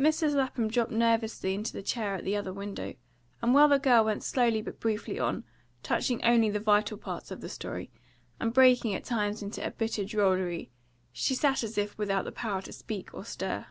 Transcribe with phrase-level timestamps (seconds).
[0.00, 0.34] Mrs.
[0.34, 2.94] Lapham dropped nervelessly into the chair at the other window,
[3.40, 5.44] and while the girl went slowly but briefly on,
[5.84, 7.88] touching only the vital points of the story,
[8.40, 10.72] and breaking at times into a bitter drollery,
[11.12, 13.64] she sat as if without the power to speak or stir.